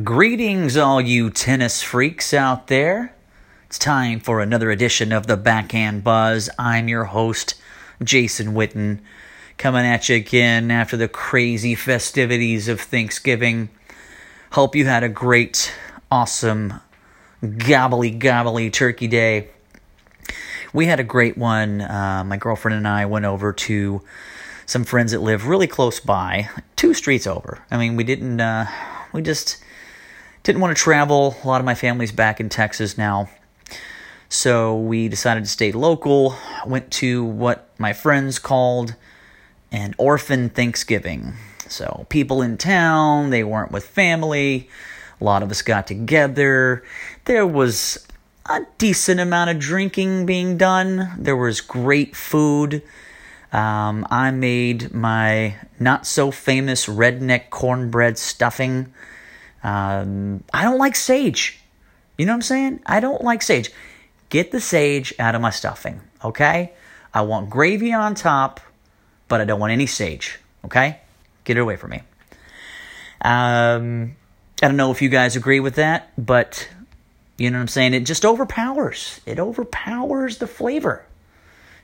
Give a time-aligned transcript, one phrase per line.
[0.00, 3.14] Greetings, all you tennis freaks out there.
[3.66, 6.48] It's time for another edition of the Backhand Buzz.
[6.58, 7.56] I'm your host,
[8.02, 9.02] Jason Whitton,
[9.58, 13.68] coming at you again after the crazy festivities of Thanksgiving.
[14.52, 15.74] Hope you had a great,
[16.10, 16.80] awesome,
[17.58, 19.50] gobbly gobbly turkey day.
[20.72, 21.82] We had a great one.
[21.82, 24.00] Uh, my girlfriend and I went over to
[24.64, 27.62] some friends that live really close by, two streets over.
[27.70, 28.64] I mean, we didn't, uh,
[29.12, 29.61] we just
[30.42, 31.36] didn't want to travel.
[31.42, 33.28] A lot of my family's back in Texas now.
[34.28, 36.36] So we decided to stay local.
[36.66, 38.96] Went to what my friends called
[39.70, 41.34] an orphan Thanksgiving.
[41.68, 44.68] So people in town, they weren't with family.
[45.20, 46.82] A lot of us got together.
[47.26, 48.06] There was
[48.46, 51.12] a decent amount of drinking being done.
[51.16, 52.82] There was great food.
[53.52, 58.92] Um, I made my not so famous redneck cornbread stuffing
[59.62, 61.58] um, I don't like sage.
[62.18, 62.80] You know what I'm saying?
[62.86, 63.70] I don't like sage.
[64.28, 66.72] Get the sage out of my stuffing, okay?
[67.12, 68.60] I want gravy on top,
[69.28, 71.00] but I don't want any sage, okay?
[71.44, 72.02] Get it away from me.
[73.20, 74.16] Um,
[74.62, 76.68] I don't know if you guys agree with that, but
[77.38, 77.94] you know what I'm saying?
[77.94, 79.20] It just overpowers.
[79.26, 81.04] It overpowers the flavor.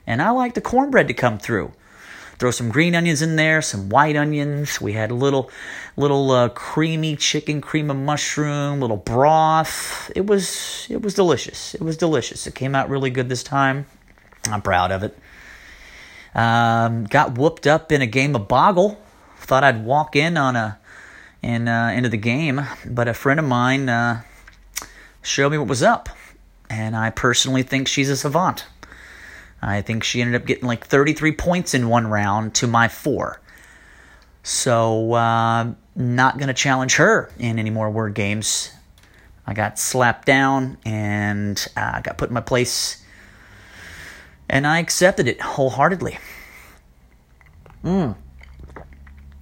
[0.07, 1.73] And I like the cornbread to come through.
[2.39, 4.79] Throw some green onions in there, some white onions.
[4.79, 5.51] We had a little,
[5.97, 10.09] little uh, creamy chicken, cream of mushroom, little broth.
[10.15, 11.75] It was, it was delicious.
[11.75, 12.47] It was delicious.
[12.47, 13.85] It came out really good this time.
[14.49, 15.17] I'm proud of it.
[16.33, 18.97] Um, got whooped up in a game of Boggle.
[19.39, 20.79] Thought I'd walk in on a,
[21.41, 24.21] in uh, into the game, but a friend of mine uh,
[25.21, 26.09] showed me what was up,
[26.69, 28.65] and I personally think she's a savant.
[29.61, 33.41] I think she ended up getting like 33 points in one round to my four.
[34.43, 38.71] So, uh, not going to challenge her in any more word games.
[39.45, 43.03] I got slapped down and uh, got put in my place,
[44.47, 46.19] and I accepted it wholeheartedly.
[47.83, 48.15] Mm.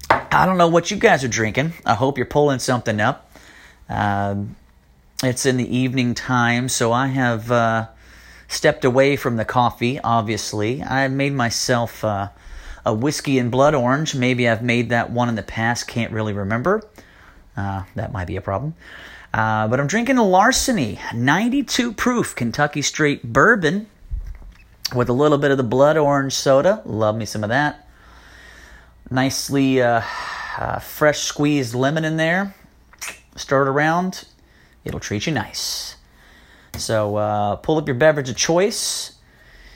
[0.09, 1.74] I don't know what you guys are drinking.
[1.86, 3.31] I hope you're pulling something up.
[3.90, 4.36] Uh,
[5.24, 7.52] it's in the evening time, so I have.
[8.47, 10.81] Stepped away from the coffee, obviously.
[10.81, 12.30] I made myself uh,
[12.85, 14.16] a whiskey and blood orange.
[14.16, 16.81] Maybe I've made that one in the past, can't really remember.
[17.57, 18.75] Uh, that might be a problem.
[19.34, 23.88] Uh, but I'm drinking a Larceny 92 proof Kentucky straight bourbon
[24.96, 26.81] with a little bit of the blood orange soda.
[26.86, 27.88] Love me some of that.
[29.12, 30.02] Nicely uh,
[30.57, 32.56] uh, fresh squeezed lemon in there.
[33.36, 34.25] Stir it around.
[34.86, 35.97] It'll treat you nice.
[36.78, 39.18] So uh, pull up your beverage of choice,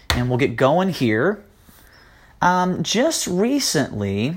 [0.10, 1.44] and we'll get going here.
[2.42, 4.36] Um, just recently,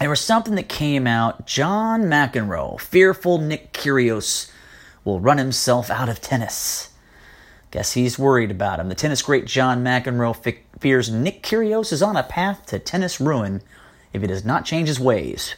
[0.00, 1.46] there was something that came out.
[1.46, 4.50] John McEnroe, fearful Nick Kyrgios,
[5.04, 6.90] will run himself out of tennis.
[7.70, 8.88] Guess he's worried about him.
[8.88, 13.62] The tennis great John McEnroe fears Nick Kyrgios is on a path to tennis ruin
[14.12, 15.54] if he does not change his ways.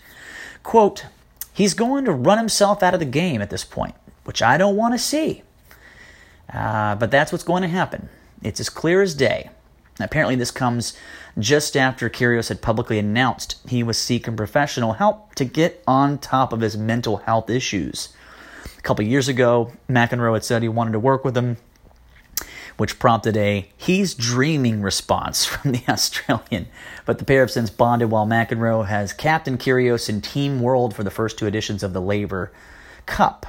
[0.62, 1.06] Quote,
[1.52, 4.76] he's going to run himself out of the game at this point, which I don't
[4.76, 5.42] want to see.
[6.54, 8.08] Uh, but that's what's going to happen.
[8.42, 9.50] It's as clear as day.
[10.00, 10.96] Apparently, this comes
[11.38, 16.52] just after Kyrgios had publicly announced he was seeking professional help to get on top
[16.52, 18.08] of his mental health issues.
[18.78, 21.56] A couple years ago, McEnroe had said he wanted to work with him,
[22.76, 26.66] which prompted a he's dreaming response from the Australian.
[27.06, 31.04] But the pair have since bonded while McEnroe has captained Kyrgios in Team World for
[31.04, 32.52] the first two editions of the Laver
[33.06, 33.46] Cup.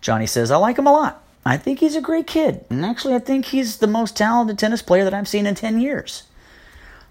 [0.00, 1.24] Johnny says, I like him a lot.
[1.48, 2.66] I think he's a great kid.
[2.68, 5.80] And actually, I think he's the most talented tennis player that I've seen in 10
[5.80, 6.24] years.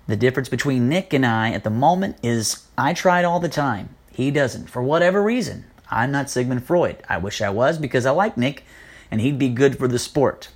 [0.05, 3.95] The difference between Nick and I at the moment is I tried all the time.
[4.11, 5.65] He doesn't, for whatever reason.
[5.89, 6.97] I'm not Sigmund Freud.
[7.09, 8.63] I wish I was because I like Nick
[9.09, 10.49] and he'd be good for the sport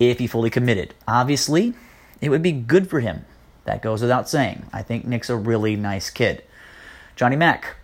[0.00, 0.92] if he fully committed.
[1.06, 1.74] Obviously,
[2.20, 3.26] it would be good for him.
[3.64, 4.66] That goes without saying.
[4.72, 6.42] I think Nick's a really nice kid.
[7.14, 7.76] Johnny Mac.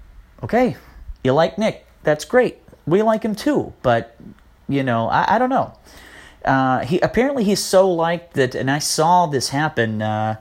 [0.42, 0.76] Okay,
[1.22, 1.86] you like Nick.
[2.02, 2.58] That's great.
[2.84, 4.16] We like him too, but
[4.70, 5.74] you know, I, I don't know.
[6.44, 10.00] Uh, he apparently he's so liked that, and I saw this happen.
[10.00, 10.36] Uh,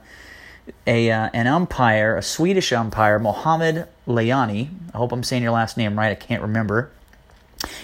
[0.86, 4.68] a uh, an umpire, a Swedish umpire, Mohamed Lahyani.
[4.94, 6.10] I hope I'm saying your last name right.
[6.10, 6.90] I can't remember.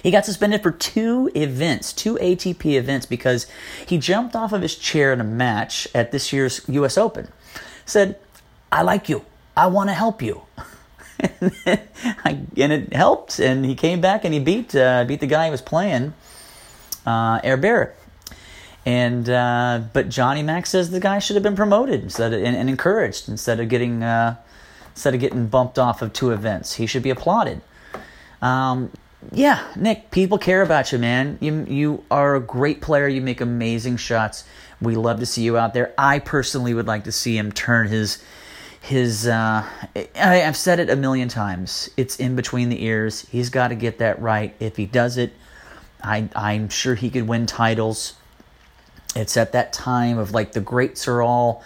[0.02, 3.46] He got suspended for two events, two ATP events, because
[3.87, 6.96] he jumped off of his chair in a match at this year's U.S.
[6.96, 7.28] Open.
[7.84, 8.19] Said,
[8.70, 9.25] "I like you.
[9.56, 10.43] I want to help you."
[11.40, 15.50] and, it helped, and he came back and he beat uh, beat the guy he
[15.50, 16.14] was playing
[17.06, 17.97] uh, Herbert.
[18.85, 22.56] And uh, but Johnny Mac says the guy should have been promoted instead of, and,
[22.56, 24.37] and encouraged instead of getting uh,
[24.91, 26.75] instead of getting bumped off of two events.
[26.75, 27.62] He should be applauded.
[28.41, 28.93] Um,
[29.32, 31.38] yeah, Nick, people care about you, man.
[31.41, 33.08] You you are a great player.
[33.08, 34.44] You make amazing shots.
[34.81, 35.93] We love to see you out there.
[35.99, 38.23] I personally would like to see him turn his
[38.81, 39.67] his uh,
[40.14, 41.91] I, have said it a million times.
[41.97, 43.26] It's in between the ears.
[43.31, 44.55] He's got to get that right.
[44.61, 45.32] If he does it,
[46.06, 48.14] I I'm sure he could win titles.
[49.14, 51.64] It's at that time of like the greats are all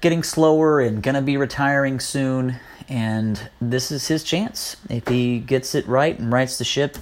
[0.00, 2.56] getting slower and gonna be retiring soon,
[2.88, 4.76] and this is his chance.
[4.90, 6.98] If he gets it right and rights the ship,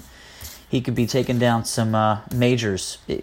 [0.69, 3.15] he could be taking down some uh, majors uh,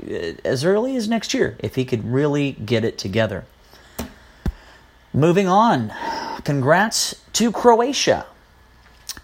[0.44, 3.46] as early as next year if he could really get it together.
[5.14, 5.94] Moving on,
[6.44, 8.26] congrats to Croatia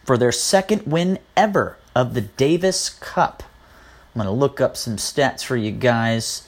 [0.05, 3.43] for their second win ever of the Davis Cup.
[4.13, 6.47] I'm going to look up some stats for you guys.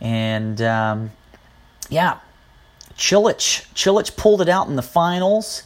[0.00, 1.12] And um,
[1.88, 2.18] yeah,
[2.96, 3.64] Cilic.
[3.74, 5.62] Cilic pulled it out in the finals,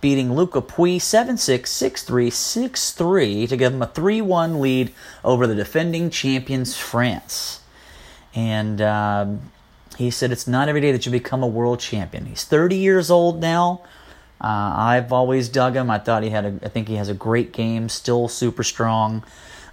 [0.00, 4.60] beating Luca Pouille 7 6, 6 3, 6 3 to give him a 3 1
[4.60, 4.92] lead
[5.24, 7.60] over the defending champions, France.
[8.34, 9.50] And um,
[9.96, 12.26] he said it's not every day that you become a world champion.
[12.26, 13.82] He's 30 years old now.
[14.40, 15.90] Uh, I've always dug him.
[15.90, 16.58] I thought he had a.
[16.62, 17.88] I think he has a great game.
[17.88, 19.24] Still super strong.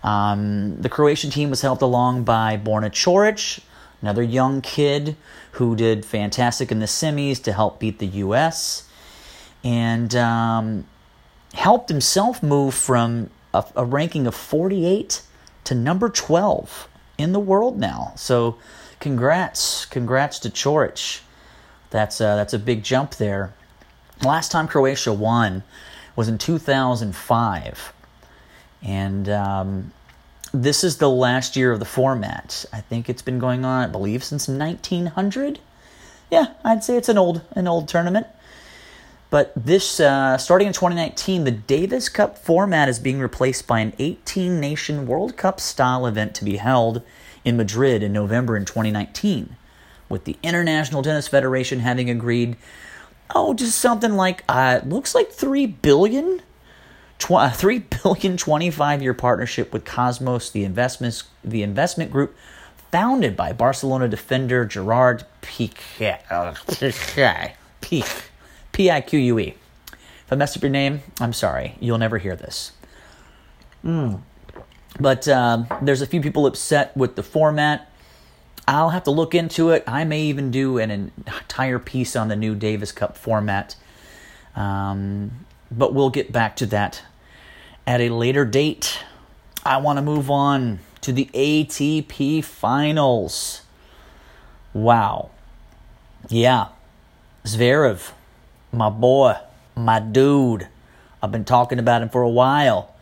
[0.03, 3.61] Um, the Croatian team was helped along by Borna Coric,
[4.01, 5.15] another young kid
[5.53, 8.89] who did fantastic in the semis to help beat the U.S.
[9.63, 10.85] and um,
[11.53, 15.21] helped himself move from a, a ranking of 48
[15.63, 18.13] to number 12 in the world now.
[18.15, 18.57] So
[18.99, 21.21] congrats, congrats to Coric.
[21.91, 23.53] That's that's a big jump there.
[24.23, 25.63] Last time Croatia won
[26.15, 27.93] was in 2005,
[28.83, 29.91] and um,
[30.53, 32.65] this is the last year of the format.
[32.71, 35.59] I think it's been going on, I believe, since 1900.
[36.29, 38.27] Yeah, I'd say it's an old an old tournament.
[39.33, 43.93] But this, uh, starting in 2019, the Davis Cup format is being replaced by an
[43.97, 47.01] 18 nation World Cup style event to be held
[47.43, 49.55] in Madrid in November in 2019,
[50.07, 52.57] with the International Tennis Federation having agreed,
[53.33, 56.43] oh, just something like, uh, looks like 3 billion?
[57.23, 62.35] Tw- uh, 3 billion 25 year partnership with Kosmos, the investments, the investment group
[62.91, 66.19] founded by Barcelona defender Gerard Piqué.
[68.73, 69.55] P I Q U E.
[69.93, 71.75] If I messed up your name, I'm sorry.
[71.79, 72.73] You'll never hear this.
[73.85, 74.21] Mm.
[74.99, 77.89] But uh, there's a few people upset with the format.
[78.67, 79.85] I'll have to look into it.
[79.87, 83.75] I may even do an entire piece on the new Davis Cup format.
[84.57, 87.01] Um, but we'll get back to that
[87.85, 88.99] at a later date.
[89.65, 93.61] I want to move on to the ATP Finals.
[94.73, 95.31] Wow.
[96.29, 96.69] Yeah.
[97.45, 98.11] Zverev,
[98.71, 99.35] my boy,
[99.75, 100.67] my dude.
[101.21, 102.93] I've been talking about him for a while.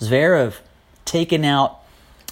[0.00, 0.56] Zverev
[1.04, 1.80] taking out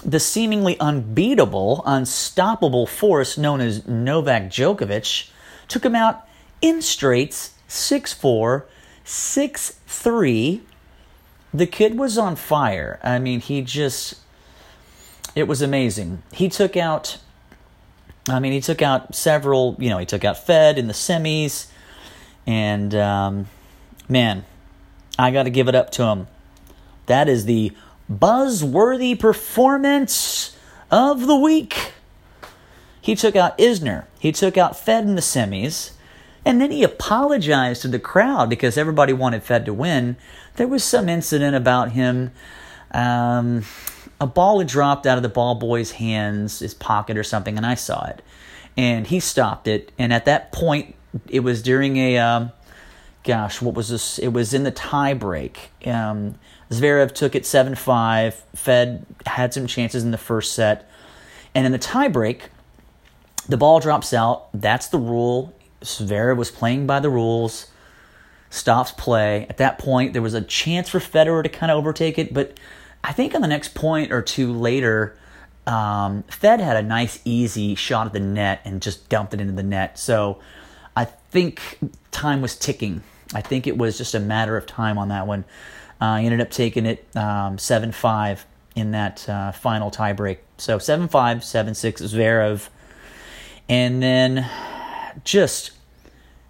[0.03, 5.29] the seemingly unbeatable, unstoppable force known as Novak Djokovic,
[5.67, 6.27] took him out
[6.61, 8.65] in straights 6 4,
[9.03, 10.61] 6 3.
[11.55, 12.99] The kid was on fire.
[13.01, 14.15] I mean, he just.
[15.35, 16.21] It was amazing.
[16.33, 17.17] He took out.
[18.27, 19.77] I mean, he took out several.
[19.79, 21.67] You know, he took out Fed in the semis.
[22.45, 23.47] And, um,
[24.09, 24.45] man,
[25.17, 26.27] I got to give it up to him.
[27.05, 27.71] That is the
[28.11, 30.57] buzzworthy performance
[30.91, 31.93] of the week.
[32.99, 34.05] He took out Isner.
[34.19, 35.91] He took out Fed in the semis.
[36.43, 40.15] And then he apologized to the crowd because everybody wanted Fed to win.
[40.55, 42.31] There was some incident about him.
[42.91, 43.63] Um,
[44.21, 47.65] a ball had dropped out of the ball boy's hands, his pocket or something, and
[47.65, 48.21] I saw it.
[48.77, 49.91] And he stopped it.
[49.97, 50.95] And at that point,
[51.27, 52.51] it was during a, um,
[53.23, 54.19] gosh, what was this?
[54.19, 55.71] It was in the tie break.
[55.85, 56.35] Um,
[56.69, 58.43] Zverev took it 7 5.
[58.55, 60.89] Fed had some chances in the first set.
[61.53, 62.41] And in the tiebreak,
[63.47, 64.49] the ball drops out.
[64.53, 65.53] That's the rule.
[65.81, 67.67] Zverev was playing by the rules,
[68.55, 69.45] stops play.
[69.49, 72.59] At that point, there was a chance for Federer to kind of overtake it, but
[73.03, 75.17] I think on the next point or two later,
[75.67, 79.53] um, Fed had a nice, easy shot at the net and just dumped it into
[79.53, 79.97] the net.
[79.99, 80.39] So
[80.95, 81.79] I think
[82.11, 83.03] time was ticking.
[83.33, 85.45] I think it was just a matter of time on that one.
[85.99, 88.45] Uh, he ended up taking it um, 7 5
[88.75, 90.39] in that uh, final tiebreak.
[90.57, 92.69] So 7 5, 7 6 Zverev.
[93.67, 94.49] And then
[95.23, 95.71] just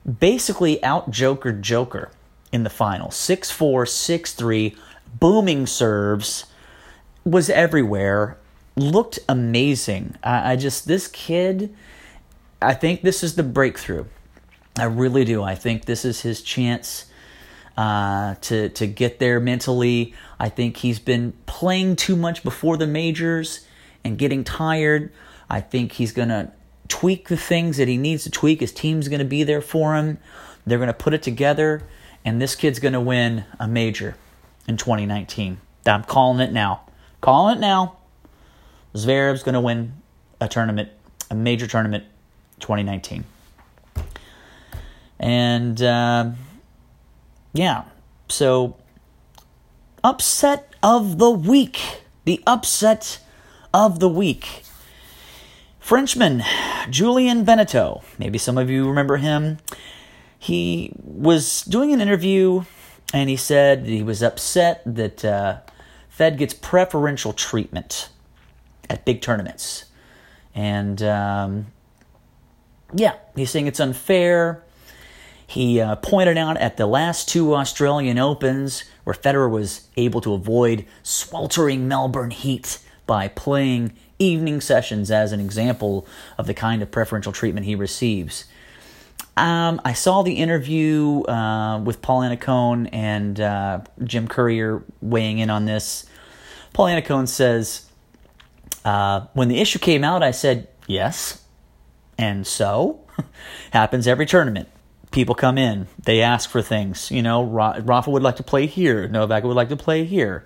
[0.06, 2.12] basically out Joker Joker
[2.52, 4.76] in the final 6 4, 6 3,
[5.20, 6.46] booming serves,
[7.24, 8.38] was everywhere,
[8.76, 10.16] looked amazing.
[10.24, 11.76] I, I just, this kid,
[12.62, 14.06] I think this is the breakthrough.
[14.78, 15.42] I really do.
[15.42, 17.06] I think this is his chance
[17.78, 20.14] uh, to to get there mentally.
[20.40, 23.66] I think he's been playing too much before the majors
[24.04, 25.12] and getting tired.
[25.50, 26.52] I think he's gonna
[26.88, 28.60] tweak the things that he needs to tweak.
[28.60, 30.18] His team's gonna be there for him.
[30.66, 31.84] They're gonna put it together,
[32.24, 34.16] and this kid's gonna win a major
[34.68, 35.60] in 2019.
[35.86, 36.82] I'm calling it now.
[37.22, 37.98] Calling it now.
[38.94, 39.94] Zverev's gonna win
[40.40, 40.90] a tournament,
[41.30, 42.06] a major tournament,
[42.60, 43.26] 2019.
[45.20, 46.32] And uh,
[47.54, 47.84] yeah,
[48.28, 48.78] so
[50.04, 52.02] upset of the week.
[52.26, 53.20] The upset
[53.74, 54.64] of the week.
[55.86, 56.42] Frenchman
[56.90, 58.02] Julien Benneteau.
[58.18, 59.60] Maybe some of you remember him.
[60.40, 62.64] He was doing an interview
[63.14, 65.60] and he said he was upset that uh,
[66.10, 68.10] Fed gets preferential treatment
[68.90, 69.86] at big tournaments.
[70.56, 71.68] And um,
[72.92, 74.64] yeah, he's saying it's unfair.
[75.46, 80.34] He uh, pointed out at the last two Australian Opens where Federer was able to
[80.34, 86.08] avoid sweltering Melbourne heat by playing evening sessions as an example
[86.38, 88.46] of the kind of preferential treatment he receives.
[89.38, 95.50] Um, I saw the interview uh, with Paul Annacone and uh, Jim Courier weighing in
[95.50, 96.06] on this.
[96.74, 97.90] Paul Annacone says,
[98.86, 101.44] uh, When the issue came out, I said, Yes.
[102.18, 103.02] And so?
[103.72, 104.70] Happens every tournament
[105.16, 107.10] people come in, they ask for things.
[107.10, 110.44] You know, Rafa would like to play here, Novak would like to play here.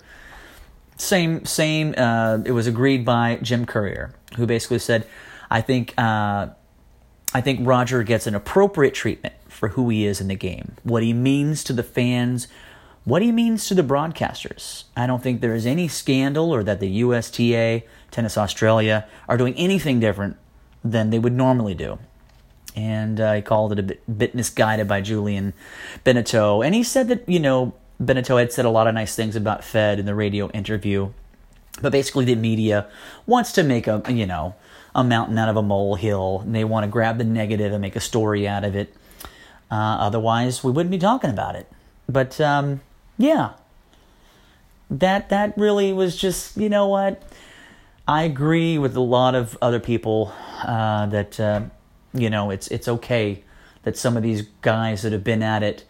[1.00, 1.94] Same, same.
[1.96, 5.06] Uh, it was agreed by Jim Courier, who basically said,
[5.50, 6.48] "I think, uh,
[7.32, 11.02] I think Roger gets an appropriate treatment for who he is in the game, what
[11.02, 12.48] he means to the fans."
[13.04, 14.84] What he means to the broadcasters.
[14.94, 19.54] I don't think there is any scandal or that the USTA, Tennis Australia, are doing
[19.54, 20.36] anything different
[20.84, 21.98] than they would normally do
[22.76, 25.52] and uh, he called it a bit, misguided by Julien
[26.04, 26.64] Benneteau.
[26.64, 29.62] And he said that, you know, Benneteau had said a lot of nice things about
[29.62, 31.10] Fed in the radio interview,
[31.82, 32.86] but basically the media
[33.26, 34.54] wants to make a, you know,
[34.94, 37.96] a mountain out of a molehill, and they want to grab the negative and make
[37.96, 38.94] a story out of it.
[39.70, 41.70] Uh, otherwise, we wouldn't be talking about it.
[42.08, 42.80] But um,
[43.18, 43.50] yeah,
[44.90, 47.22] that that really was just, you know what?
[48.08, 50.32] I agree with a lot of other people
[50.64, 51.62] uh, that uh,
[52.12, 53.44] you know, it's it's okay
[53.82, 55.84] that some of these guys that have been at it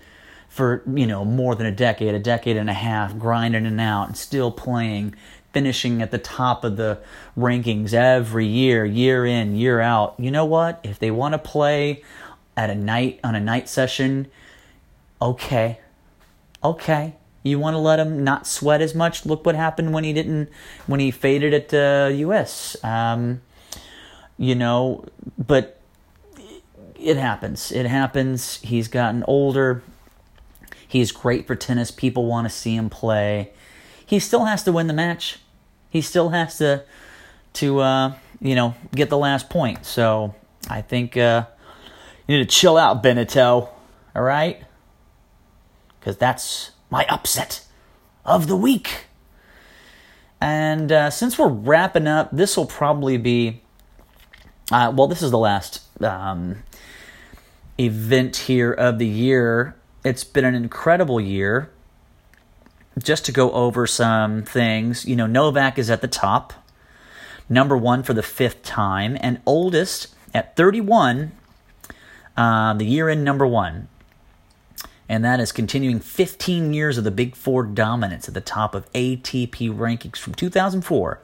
[0.50, 4.08] for you know more than a decade, a decade and a half, grinding it out
[4.08, 5.14] and still playing,
[5.52, 6.98] finishing at the top of the
[7.38, 10.14] rankings every year, year in, year out.
[10.18, 10.80] You know what?
[10.82, 12.02] If they want to play
[12.56, 14.26] at a night on a night session,
[15.22, 15.78] okay,
[16.62, 17.14] okay.
[17.42, 19.24] You want to let him not sweat as much?
[19.24, 20.50] Look what happened when he didn't,
[20.86, 22.76] when he faded at the U.S.
[22.84, 23.40] Um,
[24.36, 25.06] you know,
[25.38, 25.80] but
[26.98, 27.72] it happens.
[27.72, 28.56] It happens.
[28.56, 29.82] He's gotten older.
[30.90, 31.92] He's great for tennis.
[31.92, 33.52] People want to see him play.
[34.04, 35.38] He still has to win the match.
[35.88, 36.82] He still has to
[37.52, 39.86] to uh, you know get the last point.
[39.86, 40.34] So
[40.68, 41.46] I think uh,
[42.26, 43.68] you need to chill out, Benneteau.
[44.16, 44.64] All right,
[46.00, 47.64] because that's my upset
[48.24, 49.04] of the week.
[50.40, 53.62] And uh, since we're wrapping up, this will probably be
[54.72, 55.06] uh, well.
[55.06, 56.64] This is the last um,
[57.78, 59.76] event here of the year.
[60.02, 61.70] It's been an incredible year.
[62.98, 66.52] Just to go over some things, you know, Novak is at the top,
[67.48, 71.32] number one for the fifth time, and oldest at 31,
[72.36, 73.88] uh, the year in number one.
[75.08, 78.90] And that is continuing 15 years of the Big Four dominance at the top of
[78.92, 81.20] ATP rankings from 2004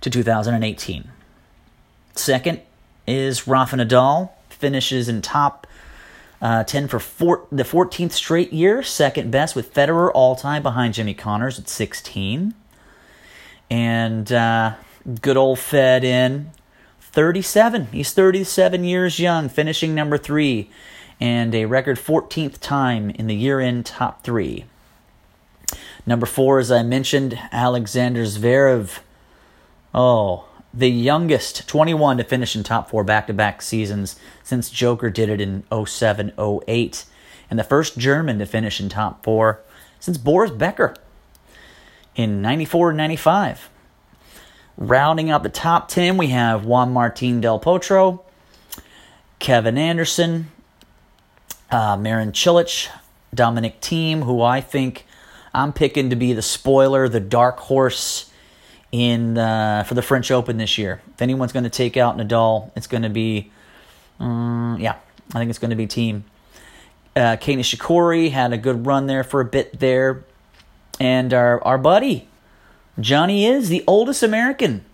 [0.00, 1.10] to 2018.
[2.14, 2.60] Second
[3.06, 5.66] is Rafa Nadal, finishes in top
[6.40, 10.94] uh, 10 for four, the 14th straight year, second best with Federer all time behind
[10.94, 12.54] Jimmy Connors at 16.
[13.70, 14.74] And uh,
[15.20, 16.50] good old Fed in
[17.00, 17.88] 37.
[17.92, 20.70] He's 37 years young, finishing number three,
[21.20, 24.64] and a record 14th time in the year in top three.
[26.06, 29.00] Number four, as I mentioned, Alexander Zverev.
[29.94, 35.12] Oh, the youngest 21 to finish in top four back to back seasons since Djoker
[35.12, 37.04] did it in 07 08,
[37.50, 39.60] and the first German to finish in top four
[39.98, 40.94] since Boris Becker
[42.14, 43.70] in 94 95.
[44.76, 48.22] Rounding out the top 10, we have Juan Martin Del Potro,
[49.38, 50.50] Kevin Anderson,
[51.70, 52.88] uh, Marin Cilic,
[53.34, 55.06] Dominic Thiem, who I think
[55.52, 58.29] I'm picking to be the spoiler, the dark horse
[58.92, 61.00] in uh, for the French Open this year.
[61.14, 63.50] If anyone's going to take out Nadal, it's going to be,
[64.18, 64.96] um, yeah,
[65.32, 66.22] I think it's going to be Thiem.
[67.14, 70.24] Uh, Kei Nishikori had a good run there for a bit there.
[70.98, 72.28] And our, our buddy,
[72.98, 74.84] Johnny is the oldest American,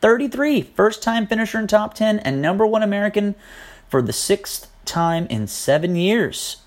[0.00, 3.34] 33, first time finisher in top 10, and number one American
[3.88, 6.58] for the sixth time in seven years.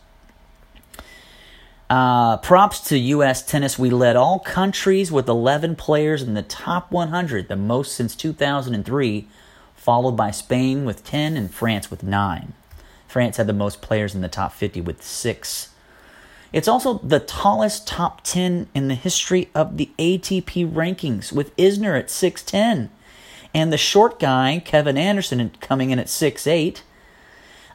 [1.89, 3.45] Uh, props to U.S.
[3.45, 3.79] tennis.
[3.79, 9.27] We led all countries with 11 players in the top 100, the most since 2003,
[9.73, 12.53] followed by Spain with 10 and France with 9.
[13.07, 15.69] France had the most players in the top 50 with 6.
[16.51, 21.97] It's also the tallest top 10 in the history of the ATP rankings, with Isner
[21.97, 22.89] at 6'10.
[23.53, 26.81] And the short guy, Kevin Anderson, coming in at 6'8.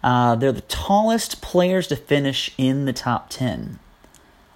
[0.04, 3.78] Uh, they're the tallest players to finish in the top 10.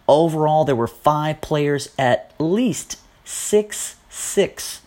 [0.08, 4.80] Overall, there were five players at least six six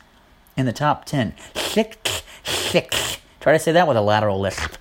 [0.58, 1.34] in the top 10.
[1.56, 3.18] Six, six.
[3.40, 4.76] Try to say that with a lateral lisp.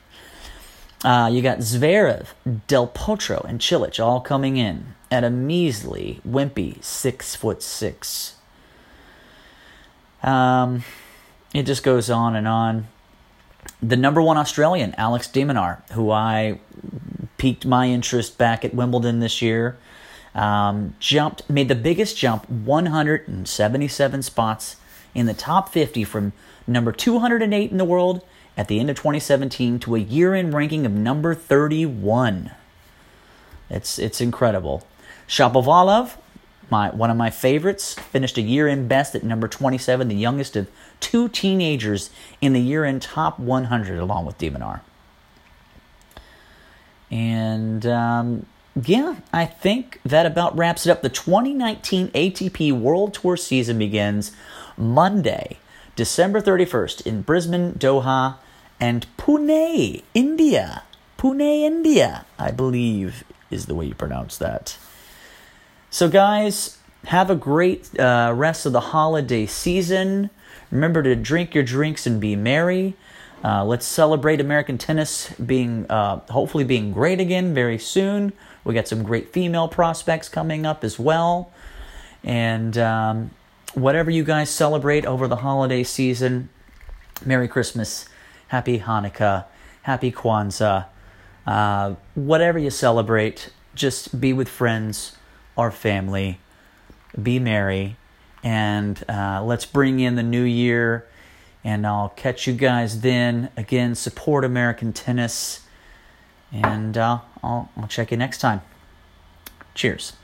[1.04, 2.28] Uh, you got Zverev,
[2.66, 8.34] Del Potro, and Cilic all coming in at a measly, wimpy six foot six.
[10.24, 10.82] Um,
[11.54, 12.88] it just goes on and on.
[13.80, 15.44] The number one Australian, Alex de
[15.92, 16.58] who I
[17.36, 19.78] piqued my interest back at Wimbledon this year,
[20.34, 24.76] um, jumped, made the biggest jump, 177 spots
[25.14, 26.32] in the top 50 from
[26.66, 28.22] number 208 in the world
[28.56, 32.50] at the end of 2017 to a year-end ranking of number 31.
[33.70, 34.86] It's it's incredible.
[35.28, 36.16] Shapovalov,
[36.70, 40.68] my one of my favorites, finished a year-end best at number 27, the youngest of
[41.00, 44.80] two teenagers in the year-end top 100, along with de Minaur.
[47.10, 48.46] And um,
[48.84, 51.02] yeah, I think that about wraps it up.
[51.02, 54.32] The 2019 ATP World Tour season begins
[54.76, 55.58] Monday,
[55.96, 58.36] December 31st in Brisbane, Doha,
[58.78, 60.82] and Pune, India.
[61.18, 64.76] Pune, India, I believe is the way you pronounce that.
[65.90, 70.30] So, guys, have a great uh, rest of the holiday season.
[70.70, 72.94] Remember to drink your drinks and be merry.
[73.44, 78.32] Uh, let's celebrate American tennis being uh, hopefully being great again very soon.
[78.64, 81.52] We got some great female prospects coming up as well,
[82.24, 83.30] and um,
[83.74, 86.48] whatever you guys celebrate over the holiday season,
[87.24, 88.08] Merry Christmas
[88.48, 89.44] Happy Hanukkah,
[89.82, 90.86] Happy Kwanzaa,
[91.46, 95.16] uh, whatever you celebrate, just be with friends
[95.56, 96.40] or family,
[97.22, 97.96] be merry,
[98.42, 101.06] and uh, let's bring in the new year.
[101.64, 103.50] And I'll catch you guys then.
[103.56, 105.66] Again, support American tennis,
[106.52, 108.62] and uh, I'll, I'll check you next time.
[109.74, 110.14] Cheers.